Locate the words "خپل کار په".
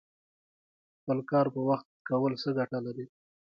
0.99-1.61